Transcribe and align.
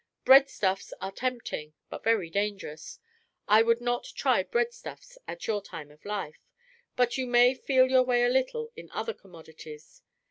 Breadstuffs 0.25 0.93
are 0.99 1.11
tempting, 1.11 1.73
but 1.91 2.03
very 2.03 2.31
dangerous; 2.31 2.97
I 3.47 3.61
would 3.61 3.79
not 3.79 4.05
try 4.15 4.41
breadstuffs 4.41 5.19
at 5.27 5.45
your 5.45 5.61
time 5.61 5.91
of 5.91 6.03
life; 6.05 6.47
but 6.95 7.19
you 7.19 7.27
may 7.27 7.53
feel 7.53 7.87
your 7.87 8.01
way 8.01 8.23
a 8.23 8.29
little 8.29 8.71
in 8.75 8.89
other 8.93 9.13
commodities. 9.13 10.01